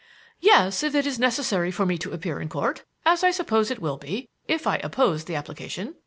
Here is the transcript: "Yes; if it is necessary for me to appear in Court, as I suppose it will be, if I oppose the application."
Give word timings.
"Yes; 0.39 0.81
if 0.81 0.95
it 0.95 1.05
is 1.05 1.19
necessary 1.19 1.69
for 1.69 1.85
me 1.85 1.95
to 1.99 2.11
appear 2.11 2.39
in 2.41 2.49
Court, 2.49 2.83
as 3.05 3.23
I 3.23 3.29
suppose 3.29 3.69
it 3.69 3.77
will 3.79 3.97
be, 3.97 4.29
if 4.47 4.65
I 4.65 4.77
oppose 4.77 5.25
the 5.25 5.35
application." 5.35 5.93